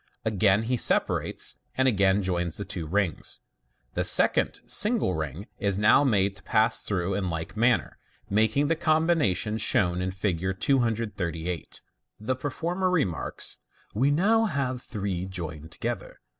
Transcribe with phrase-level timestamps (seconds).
[0.25, 3.39] Again he separates and again joins the two rings.
[3.93, 8.75] The second single ring is now made to pass through in like manner, making the
[8.75, 10.59] combination shown in Fig.
[10.59, 11.81] 238.
[12.19, 13.59] The performer remarks,
[13.93, 16.19] "We now have three joined to gether.